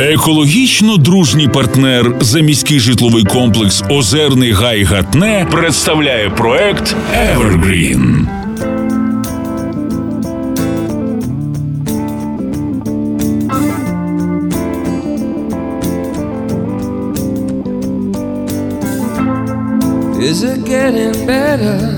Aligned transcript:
Екологічно 0.00 0.96
дружній 0.96 1.48
партнер 1.48 2.14
за 2.20 2.40
міський 2.40 2.80
житловий 2.80 3.24
комплекс 3.24 3.82
Озерний 3.90 4.52
Гай 4.52 4.82
Гатне 4.82 5.46
представляє 5.50 6.30
проект 6.30 6.96
Evergreen. 7.14 8.26
Is 20.20 20.42
it 20.42 20.64
getting 20.64 21.26
better? 21.26 21.97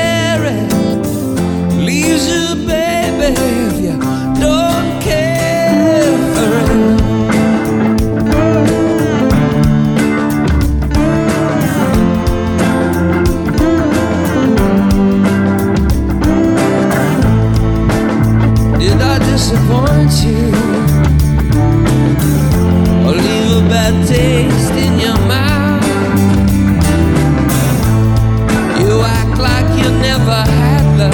never 30.31 30.49
had 30.49 30.85
love. 30.97 31.13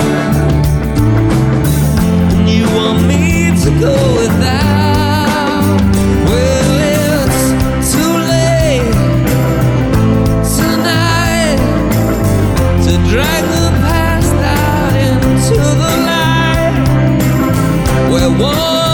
And 2.33 2.49
you 2.49 2.65
want 2.75 3.07
me 3.07 3.51
to 3.63 3.69
go 3.79 3.95
without. 4.19 5.81
Well, 6.27 6.75
it's 6.95 7.43
too 7.93 8.13
late 8.33 8.93
tonight 10.57 11.59
to 12.85 12.91
drag 13.11 13.43
the 13.55 13.69
past 13.85 14.35
out 14.59 14.93
into 15.07 15.57
the. 15.81 15.87
We're 18.11 18.33
one, 18.39 18.86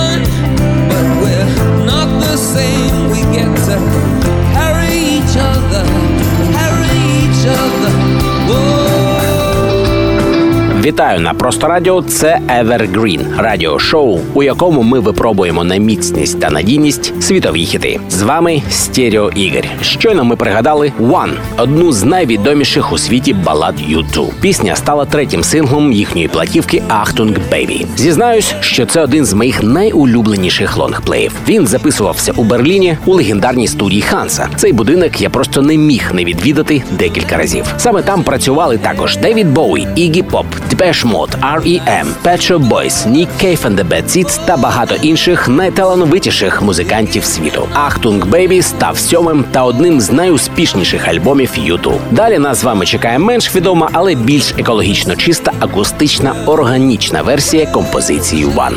Вітаю 10.93 11.19
на 11.19 11.33
просто 11.33 11.67
радіо. 11.67 12.01
Це 12.01 12.39
Evergreen– 12.47 13.19
радіошоу, 13.37 14.19
у 14.33 14.43
якому 14.43 14.83
ми 14.83 14.99
випробуємо 14.99 15.63
на 15.63 15.77
міцність 15.77 16.39
та 16.39 16.49
надійність 16.49 17.23
світові 17.23 17.65
хіти. 17.65 17.99
З 18.09 18.21
вами 18.21 18.61
Стерео 18.69 19.29
Ігор. 19.29 19.63
Щойно 19.81 20.23
ми 20.23 20.35
пригадали 20.35 20.93
One– 20.99 21.31
одну 21.57 21.91
з 21.91 22.03
найвідоміших 22.03 22.93
у 22.93 22.97
світі 22.97 23.33
балад 23.33 23.75
U2. 23.89 24.27
Пісня 24.41 24.75
стала 24.75 25.05
третім 25.05 25.43
синглом 25.43 25.91
їхньої 25.91 26.27
платівки 26.27 26.83
Achtung 26.89 27.37
Baby. 27.51 27.85
Зізнаюсь, 27.95 28.55
що 28.59 28.85
це 28.85 29.01
один 29.01 29.25
з 29.25 29.33
моїх 29.33 29.63
найулюбленіших 29.63 30.77
лонгплеїв. 30.77 31.35
Він 31.47 31.67
записувався 31.67 32.33
у 32.35 32.43
Берліні 32.43 32.97
у 33.05 33.13
легендарній 33.13 33.67
студії 33.67 34.01
Ханса. 34.01 34.49
Цей 34.55 34.73
будинок 34.73 35.21
я 35.21 35.29
просто 35.29 35.61
не 35.61 35.77
міг 35.77 36.11
не 36.13 36.25
відвідати 36.25 36.83
декілька 36.91 37.37
разів. 37.37 37.65
Саме 37.77 38.01
там 38.01 38.23
працювали 38.23 38.77
також 38.77 39.17
Девід 39.17 39.53
Боуі, 39.53 39.87
Ігі 39.95 40.21
Поп, 40.21 40.45
Depeche 40.83 41.05
Mode, 41.05 41.37
R.E.M., 41.41 42.13
Pet 42.23 42.41
Shop 42.41 42.59
Boys, 42.59 43.05
Nick 43.05 43.29
Cave 43.39 43.65
and 43.65 43.77
the 43.77 43.83
Bad 43.83 44.03
Seeds 44.03 44.45
та 44.45 44.57
багато 44.57 44.95
інших 44.95 45.47
найталановитіших 45.47 46.61
музикантів 46.61 47.23
світу. 47.23 47.67
Achtung 47.75 48.29
Baby 48.29 48.61
став 48.61 48.97
сьомим 48.97 49.45
та 49.51 49.63
одним 49.63 50.01
з 50.01 50.11
найуспішніших 50.11 51.07
альбомів 51.07 51.51
YouTube. 51.57 51.99
Далі 52.11 52.39
нас 52.39 52.57
з 52.57 52.63
вами 52.63 52.85
чекає 52.85 53.19
менш 53.19 53.55
відома, 53.55 53.89
але 53.93 54.15
більш 54.15 54.53
екологічно 54.57 55.15
чиста 55.15 55.51
акустична 55.59 56.35
органічна 56.45 57.21
версія 57.21 57.65
композиції 57.65 58.45
One. 58.45 58.75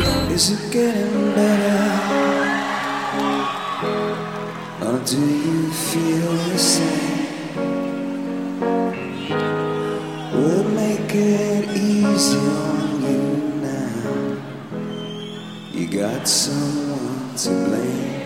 Got 15.97 16.29
someone 16.29 17.35
to 17.35 17.49
blame. 17.49 18.21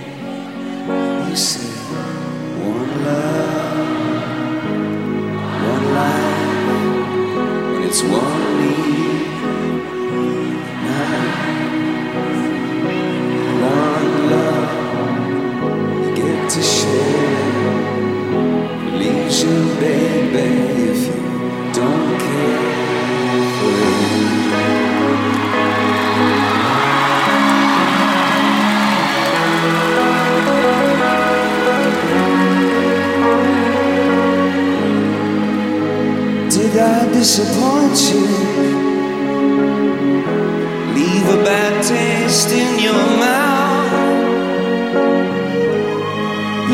You 1.29 1.37
say, 1.37 1.71
one 2.67 3.05
love, 3.05 3.87
one 5.71 5.87
life, 5.95 6.67
when 7.71 7.83
it's 7.85 8.03
one 8.03 8.59
need. 8.59 9.31
One 13.63 14.31
love 14.31 14.73
you 16.07 16.11
get 16.17 16.51
to 16.51 16.63
share. 16.63 17.41
Leaves 18.99 19.43
you, 19.45 19.57
baby, 19.79 20.80
I 36.81 37.07
disappoint 37.13 37.99
you? 38.11 38.27
Leave 40.97 41.29
a 41.29 41.45
bad 41.45 41.85
taste 41.85 42.51
in 42.51 42.79
your 42.79 43.05
mouth. 43.21 43.93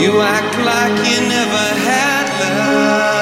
You 0.00 0.20
act 0.20 0.56
like 0.70 0.96
you 1.10 1.28
never 1.28 1.66
had 1.88 2.26
love. 2.40 3.15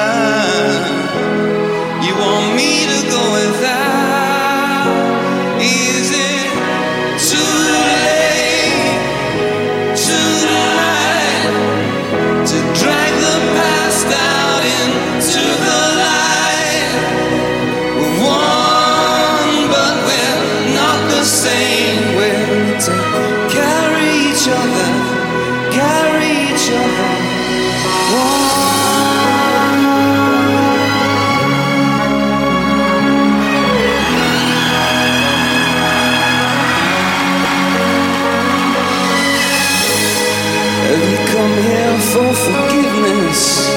For 42.15 42.33
forgiveness? 42.33 43.67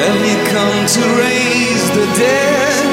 Have 0.00 0.20
you 0.28 0.38
come 0.54 0.78
to 0.96 1.02
raise 1.20 1.86
the 1.98 2.06
dead? 2.22 2.84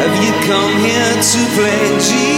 Have 0.00 0.14
you 0.24 0.32
come 0.50 0.72
here 0.88 1.14
to 1.32 1.40
play 1.56 1.84
Jesus 2.08 2.35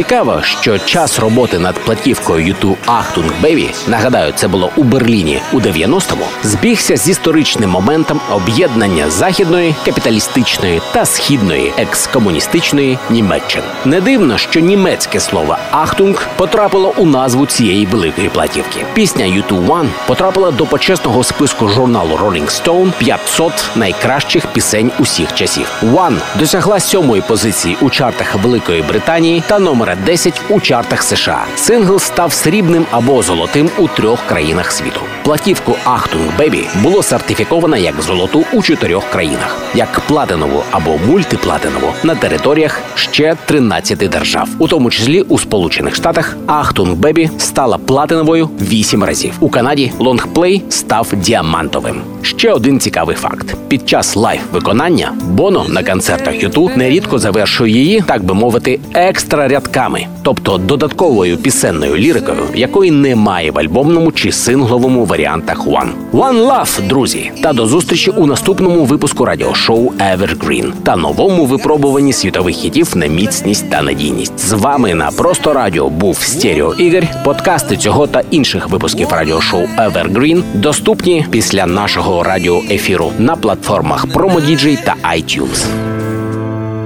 Цікаво, 0.00 0.42
що 0.42 0.78
час 0.78 1.18
роботи 1.18 1.58
над 1.58 1.74
платівкою 1.74 2.54
YouTube 2.54 2.76
Achtung 2.86 3.30
Baby, 3.42 3.74
нагадаю, 3.88 4.32
це 4.36 4.48
було 4.48 4.70
у 4.76 4.82
Берліні 4.82 5.40
у 5.52 5.60
90-му, 5.60 6.24
збігся 6.42 6.96
з 6.96 7.08
історичним 7.08 7.70
моментом 7.70 8.20
об'єднання 8.30 9.10
західної 9.10 9.74
капіталістичної 9.84 10.80
та 10.92 11.04
східної 11.04 11.72
екскомуністичної 11.78 12.98
Німеччини. 13.10 13.64
Не 13.84 14.00
дивно, 14.00 14.38
що 14.38 14.60
німецьке 14.60 15.20
слово 15.20 15.56
Achtung 15.72 16.20
потрапило 16.36 16.94
у 16.96 17.06
назву 17.06 17.46
цієї 17.46 17.86
великої 17.86 18.28
платівки. 18.28 18.84
Пісня 18.94 19.24
U2 19.24 19.66
One 19.66 19.88
потрапила 20.06 20.50
до 20.50 20.66
почесного 20.66 21.24
списку 21.24 21.68
журналу 21.68 22.16
Rolling 22.16 22.62
Stone 22.62 22.92
500 22.98 23.52
найкращих 23.76 24.46
пісень 24.46 24.90
усіх 24.98 25.34
часів. 25.34 25.66
One 25.82 26.16
досягла 26.38 26.80
сьомої 26.80 27.22
позиції 27.22 27.76
у 27.80 27.90
чартах 27.90 28.34
Великої 28.34 28.82
Британії 28.82 29.42
та 29.46 29.58
номера 29.90 29.96
10 30.06 30.40
у 30.48 30.60
чартах 30.60 31.02
США. 31.02 31.44
Сингл 31.56 31.98
став 31.98 32.32
срібним 32.32 32.86
або 32.90 33.22
золотим 33.22 33.70
у 33.78 33.88
трьох 33.88 34.20
країнах 34.26 34.72
світу. 34.72 35.00
Платівку 35.24 35.76
Achtung 35.86 36.38
Baby 36.38 36.82
було 36.82 37.02
сертифіковано 37.02 37.76
як 37.76 38.02
золоту 38.02 38.44
у 38.52 38.62
чотирьох 38.62 39.04
країнах, 39.04 39.56
як 39.74 40.00
платинову 40.00 40.62
або 40.70 40.98
мультиплатинову 41.08 41.86
на 42.02 42.14
територіях 42.14 42.80
ще 42.94 43.36
13 43.46 43.98
держав, 43.98 44.48
у 44.58 44.68
тому 44.68 44.90
числі 44.90 45.22
у 45.22 45.38
Сполучених 45.38 45.94
Штатах 45.94 46.36
Achtung 46.46 46.96
Baby 46.96 47.38
стала 47.38 47.78
платиновою 47.78 48.50
8 48.60 49.04
разів. 49.04 49.32
У 49.40 49.48
Канаді 49.48 49.92
лонгплей 49.98 50.62
став 50.68 51.08
діамантовим. 51.12 52.02
Ще 52.22 52.52
один 52.52 52.80
цікавий 52.80 53.16
факт: 53.16 53.56
під 53.68 53.88
час 53.88 54.16
live 54.16 54.40
виконання 54.52 55.12
Боно 55.24 55.66
на 55.68 55.82
концертах 55.82 56.34
YouTube 56.34 56.76
нерідко 56.76 57.18
завершує 57.18 57.72
її, 57.72 58.04
так 58.06 58.24
би 58.24 58.34
мовити, 58.34 58.80
екстра 58.94 59.48
рядками, 59.80 60.06
тобто 60.22 60.58
додатковою 60.58 61.36
пісенною 61.36 61.96
лірикою, 61.96 62.42
якої 62.54 62.90
немає 62.90 63.50
в 63.50 63.58
альбомному 63.58 64.12
чи 64.12 64.32
сингловому 64.32 65.04
варіантах 65.04 65.66
One. 65.66 65.88
One 66.12 66.46
Love, 66.46 66.88
друзі, 66.88 67.30
та 67.42 67.52
до 67.52 67.66
зустрічі 67.66 68.10
у 68.10 68.26
наступному 68.26 68.84
випуску 68.84 69.24
радіошоу 69.24 69.92
Evergreen 69.92 70.72
та 70.82 70.96
новому 70.96 71.44
випробуванні 71.44 72.12
світових 72.12 72.56
хітів 72.56 72.96
на 72.96 73.06
міцність 73.06 73.70
та 73.70 73.82
надійність. 73.82 74.38
З 74.38 74.52
вами 74.52 74.94
на 74.94 75.10
просто 75.10 75.52
радіо 75.52 75.88
був 75.88 76.18
Стерео 76.18 76.74
Ігор. 76.74 77.04
Подкасти 77.24 77.76
цього 77.76 78.06
та 78.06 78.22
інших 78.30 78.68
випусків 78.68 79.08
радіошоу 79.12 79.66
Evergreen 79.78 80.42
доступні 80.54 81.26
після 81.30 81.66
нашого 81.66 82.22
радіоефіру 82.22 83.12
на 83.18 83.36
платформах 83.36 84.06
PromoDJ 84.06 84.84
та 84.84 84.94
iTunes. 85.16 85.66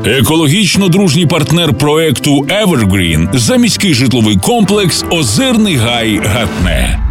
Екологічно 0.06 0.88
дружній 0.88 1.26
партнер 1.26 1.78
проекту 1.78 2.40
Evergreen 2.40 3.38
за 3.38 3.56
міський 3.56 3.94
житловий 3.94 4.36
комплекс 4.36 5.04
Озерний 5.10 5.76
Гай 5.76 6.20
Гатне. 6.24 7.03